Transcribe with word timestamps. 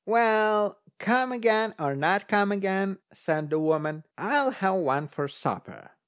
"Well, 0.07 0.79
come 0.97 1.31
again, 1.31 1.75
or 1.77 1.95
not 1.95 2.27
come 2.27 2.51
again," 2.51 2.97
said 3.13 3.51
the 3.51 3.59
woman, 3.59 4.03
"I'll 4.17 4.49
have 4.49 4.73
one 4.73 5.07
for 5.07 5.27
supper." 5.27 5.91